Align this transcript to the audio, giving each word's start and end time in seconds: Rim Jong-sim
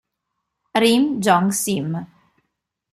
Rim 0.81 1.21
Jong-sim 1.21 1.91